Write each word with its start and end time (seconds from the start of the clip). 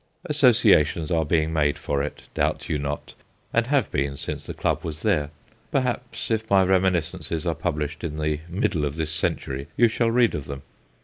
Associations 0.25 1.11
are 1.11 1.23
being 1.25 1.53
made 1.53 1.77
for 1.77 2.01
it, 2.01 2.23
doubt 2.33 2.69
you 2.69 2.79
not, 2.79 3.13
and 3.53 3.67
have 3.67 3.91
been 3.91 4.17
since 4.17 4.47
the 4.47 4.53
club 4.55 4.79
was 4.83 5.03
there: 5.03 5.29
perhaps 5.71 6.31
if 6.31 6.49
my 6.49 6.63
reminiscences 6.63 7.45
are 7.45 7.53
pub 7.53 7.77
lished 7.77 8.03
in 8.03 8.17
the 8.17 8.39
middle 8.49 8.83
of 8.83 8.95
this 8.95 9.11
century 9.11 9.67
you 9.77 9.87
shall 9.87 10.09
read 10.09 10.33
of 10.33 10.45
them. 10.45 10.63